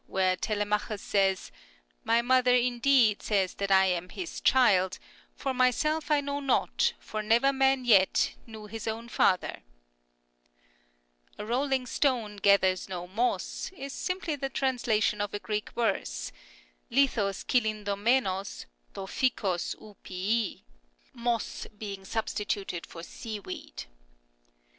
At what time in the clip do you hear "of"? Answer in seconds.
7.37-7.41, 15.21-15.35